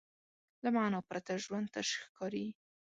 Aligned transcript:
له 0.63 0.69
معنی 0.75 0.99
پرته 1.09 1.31
ژوند 1.43 1.67
تش 1.73 1.89
ښکاري. 2.03 2.45